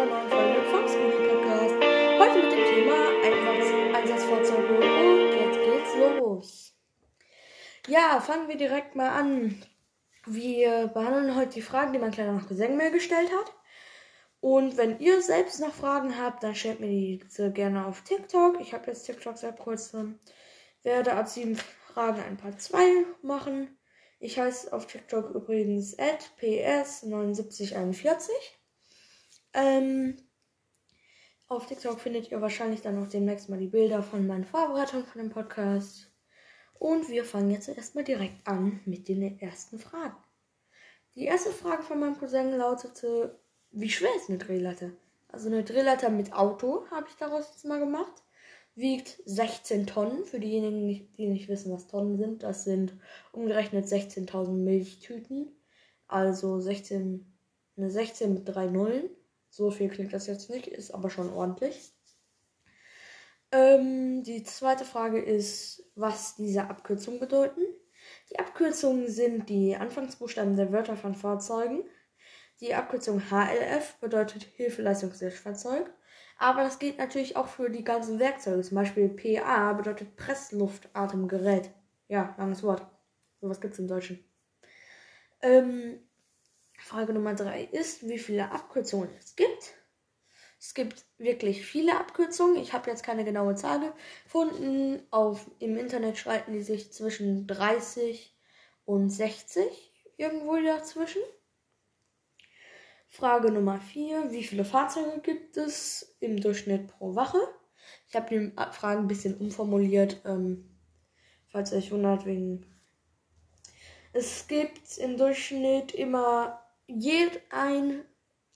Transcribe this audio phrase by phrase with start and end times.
[0.00, 1.74] einer neuen Folge vom Scooby Podcast.
[2.18, 6.74] Heute mit dem Thema Einsatz, Einsatzfahrzeuge und jetzt geht's los.
[7.86, 9.62] Ja, fangen wir direkt mal an.
[10.24, 13.52] Wir behandeln heute die Fragen, die mein kleiner Cousin mir gestellt hat.
[14.40, 18.58] Und wenn ihr selbst noch Fragen habt, dann stellt mir diese gerne auf TikTok.
[18.58, 20.18] Ich habe jetzt TikTok seit kurzem.
[20.82, 21.58] Werde ab sieben
[21.92, 23.76] Fragen ein paar zwei machen.
[24.18, 28.30] Ich heiße auf TikTok übrigens ps7941.
[29.54, 30.16] Ähm,
[31.48, 35.20] auf TikTok findet ihr wahrscheinlich dann auch demnächst mal die Bilder von meinen Vorbereitungen von
[35.20, 36.10] dem Podcast.
[36.78, 40.16] Und wir fangen jetzt erstmal direkt an mit den ersten Fragen.
[41.14, 43.38] Die erste Frage von meinem Cousin lautete,
[43.72, 44.90] wie schwer ist eine Drehleiter?
[45.28, 48.22] Also eine Drehleiter mit Auto habe ich daraus jetzt mal gemacht
[48.74, 50.24] wiegt 16 Tonnen.
[50.24, 52.94] Für diejenigen, die nicht wissen, was Tonnen sind, das sind
[53.32, 55.48] umgerechnet 16.000 Milchtüten.
[56.08, 57.26] Also 16,
[57.76, 59.10] eine 16 mit drei Nullen.
[59.50, 61.92] So viel klingt das jetzt nicht, ist aber schon ordentlich.
[63.52, 67.62] Ähm, die zweite Frage ist, was diese Abkürzungen bedeuten.
[68.30, 71.82] Die Abkürzungen sind die Anfangsbuchstaben der Wörter von Fahrzeugen.
[72.60, 75.92] Die Abkürzung HLF bedeutet Hilfeleistungshilfsfahrzeug.
[76.38, 78.62] Aber das geht natürlich auch für die ganzen Werkzeuge.
[78.62, 81.70] Zum Beispiel PA bedeutet Pressluftatemgerät.
[82.08, 82.86] Ja, langes Wort.
[83.40, 84.24] Sowas gibt es im Deutschen.
[85.42, 86.00] Ähm,
[86.90, 89.74] Frage Nummer drei ist, wie viele Abkürzungen es gibt.
[90.58, 92.60] Es gibt wirklich viele Abkürzungen.
[92.60, 95.00] Ich habe jetzt keine genaue Zahl gefunden.
[95.12, 98.36] Auf, Im Internet schreiten die sich zwischen 30
[98.86, 101.22] und 60 irgendwo dazwischen.
[103.08, 104.32] Frage Nummer 4.
[104.32, 107.38] Wie viele Fahrzeuge gibt es im Durchschnitt pro Woche?
[108.08, 110.68] Ich habe die Fragen ein bisschen umformuliert, ähm,
[111.46, 112.66] falls euch wundert, wegen.
[114.12, 116.59] Es gibt im Durchschnitt immer
[116.98, 118.04] je ein,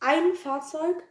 [0.00, 1.02] ein Fahrzeug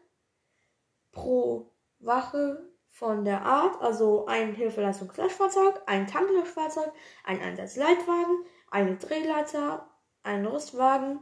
[1.11, 6.91] pro Wache von der Art, also ein Hilfeleistungsfahrzeug, ein Tanklöschfahrzeug,
[7.23, 9.89] ein Einsatzleitwagen, eine Drehleiter,
[10.21, 11.19] ein Rüstwagen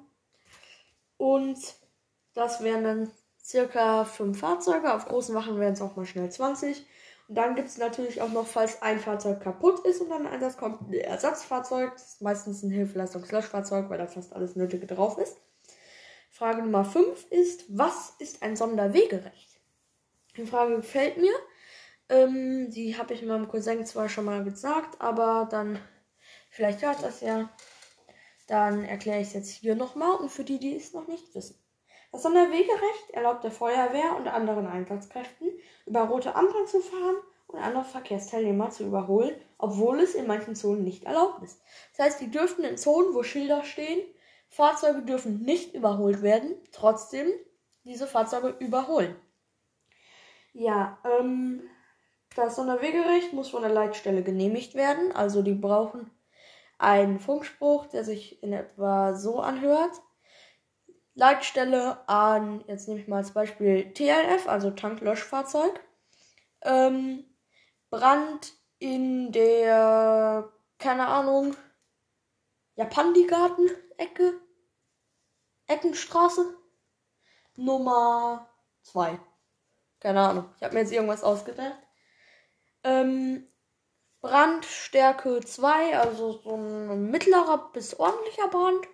[1.17, 1.59] und
[2.33, 3.11] das wären dann
[3.43, 4.93] circa fünf Fahrzeuge.
[4.93, 6.85] Auf großen Wachen wären es auch mal schnell 20.
[7.27, 10.33] Und dann gibt es natürlich auch noch, falls ein Fahrzeug kaputt ist und dann ein
[10.33, 11.93] Einsatz kommt, ein Ersatzfahrzeug.
[11.93, 15.37] Das ist meistens ein Hilfeleistungslöschfahrzeug, weil da fast alles Nötige drauf ist.
[16.41, 19.61] Frage Nummer 5 ist, was ist ein Sonderwegerecht?
[20.35, 21.33] Die Frage gefällt mir.
[22.09, 25.77] Ähm, die habe ich meinem Cousin zwar schon mal gesagt, aber dann,
[26.49, 27.51] vielleicht hört das ja.
[28.47, 31.63] Dann erkläre ich es jetzt hier nochmal und für die, die es noch nicht wissen.
[32.11, 35.47] Das Sonderwegerecht erlaubt der Feuerwehr und anderen Einsatzkräften,
[35.85, 37.17] über rote Ampeln zu fahren
[37.49, 41.61] und andere Verkehrsteilnehmer zu überholen, obwohl es in manchen Zonen nicht erlaubt ist.
[41.95, 44.01] Das heißt, die dürften in Zonen, wo Schilder stehen,
[44.51, 47.27] Fahrzeuge dürfen nicht überholt werden, trotzdem
[47.83, 49.15] diese Fahrzeuge überholen.
[50.53, 51.63] Ja, ähm,
[52.35, 56.11] das Sonderwegerecht muss von der Leitstelle genehmigt werden, also die brauchen
[56.77, 60.01] einen Funkspruch, der sich in etwa so anhört.
[61.13, 65.79] Leitstelle an, jetzt nehme ich mal als Beispiel TLF, also Tanklöschfahrzeug.
[66.63, 67.25] Ähm,
[67.89, 71.55] Brand in der, keine Ahnung,
[72.75, 74.40] Japandi-Garten-Ecke,
[75.71, 76.53] Eckenstraße,
[77.55, 78.49] Nummer
[78.81, 79.17] 2.
[80.01, 81.79] Keine Ahnung, ich habe mir jetzt irgendwas ausgedacht.
[82.83, 83.47] Ähm,
[84.19, 88.85] Brandstärke 2, also so ein mittlerer bis ordentlicher Brand.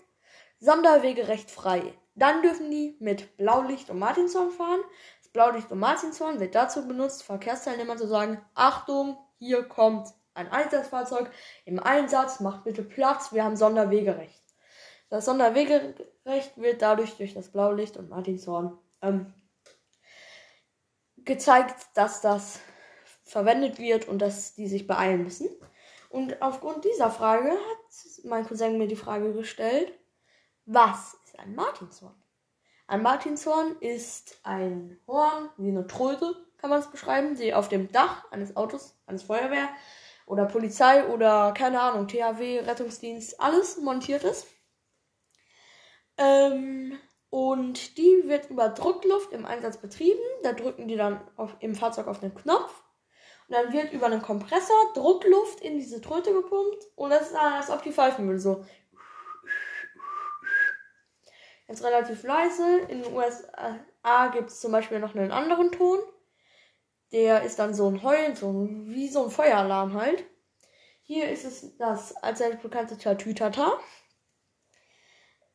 [0.59, 1.97] Sonderwegerecht frei.
[2.13, 4.81] Dann dürfen die mit Blaulicht und Martinshorn fahren.
[5.23, 11.31] Das Blaulicht und Martinshorn wird dazu benutzt, Verkehrsteilnehmern zu sagen, Achtung, hier kommt ein Einsatzfahrzeug
[11.65, 14.46] im Einsatz, macht bitte Platz, wir haben Sonderwegerecht.
[15.09, 19.33] Das Sonderwegerecht wird dadurch durch das Blaulicht und Martinshorn ähm,
[21.17, 22.59] gezeigt, dass das
[23.23, 25.49] verwendet wird und dass die sich beeilen müssen.
[26.09, 29.91] Und aufgrund dieser Frage hat mein Cousin mir die Frage gestellt,
[30.65, 32.15] was ist ein Martinshorn?
[32.87, 37.91] Ein Martinshorn ist ein Horn, wie eine Tröte, kann man es beschreiben, die auf dem
[37.91, 39.69] Dach eines Autos, eines Feuerwehr
[40.25, 44.47] oder Polizei oder keine Ahnung, THW, Rettungsdienst, alles montiert ist.
[46.17, 46.97] Ähm,
[47.29, 50.19] und die wird über Druckluft im Einsatz betrieben.
[50.43, 52.83] Da drücken die dann auf, im Fahrzeug auf den Knopf.
[53.47, 56.85] Und dann wird über einen Kompressor Druckluft in diese Tröte gepumpt.
[56.95, 58.39] Und das ist dann, als ob die pfeifen würde.
[58.39, 58.65] So
[61.67, 62.79] ist relativ leise.
[62.87, 65.99] In den USA gibt es zum Beispiel noch einen anderen Ton.
[67.11, 70.25] Der ist dann so ein Heulen, so ein, wie so ein Feueralarm halt.
[71.03, 73.79] Hier ist es das allseits bekannte Tatütata.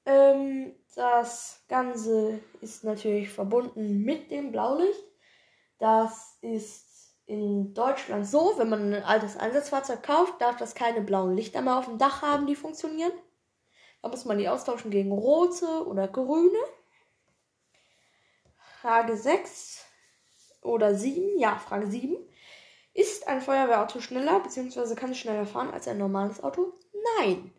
[0.04, 5.04] Ähm, Das Ganze ist natürlich verbunden mit dem Blaulicht.
[5.78, 11.34] Das ist in Deutschland so, wenn man ein altes Einsatzfahrzeug kauft, darf das keine blauen
[11.34, 13.12] Lichter mehr auf dem Dach haben, die funktionieren.
[14.02, 16.58] Da muss man die austauschen gegen rote oder grüne.
[18.80, 19.86] Frage 6
[20.60, 22.16] oder 7, ja, Frage 7.
[22.94, 24.94] Ist ein Feuerwehrauto schneller bzw.
[24.94, 26.74] kann es schneller fahren als ein normales Auto?
[27.18, 27.52] Nein.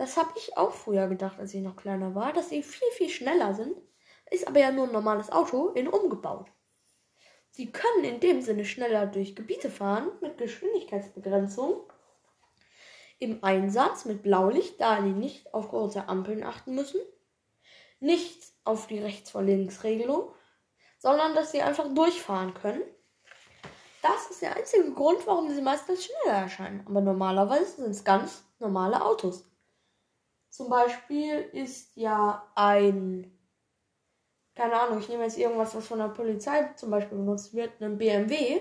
[0.00, 3.10] Das habe ich auch früher gedacht, als ich noch kleiner war, dass sie viel, viel
[3.10, 3.76] schneller sind.
[4.30, 6.50] Ist aber ja nur ein normales Auto in umgebaut.
[7.50, 11.82] Sie können in dem Sinne schneller durch Gebiete fahren mit Geschwindigkeitsbegrenzung
[13.18, 17.02] im Einsatz mit Blaulicht, da die nicht auf große Ampeln achten müssen,
[17.98, 20.32] nicht auf die Rechts- vor Links-Regelung,
[20.96, 22.84] sondern dass sie einfach durchfahren können.
[24.00, 26.86] Das ist der einzige Grund, warum sie meistens schneller erscheinen.
[26.86, 29.49] Aber normalerweise sind es ganz normale Autos.
[30.50, 33.32] Zum Beispiel ist ja ein,
[34.54, 37.98] keine Ahnung, ich nehme jetzt irgendwas, was von der Polizei zum Beispiel benutzt wird, ein
[37.98, 38.60] BMW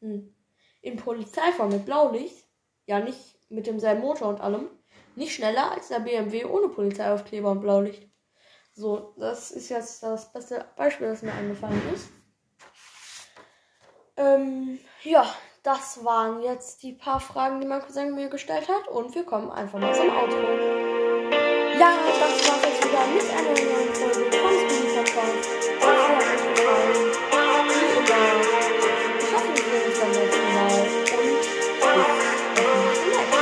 [0.00, 2.46] in Polizeiform mit Blaulicht,
[2.86, 4.68] ja nicht mit demselben Motor und allem,
[5.14, 8.08] nicht schneller als der BMW ohne Polizeiaufkleber und Blaulicht.
[8.72, 12.08] So, das ist jetzt das beste Beispiel, das mir eingefallen ist.
[14.16, 15.26] Ähm, ja,
[15.62, 18.88] das waren jetzt die paar Fragen, die mein Cousin mir gestellt hat.
[18.88, 20.99] Und wir kommen einfach mal zum Auto.
[21.80, 26.49] Ja, das war's jetzt wieder mit einer neuen Folge von Speedy Podcast.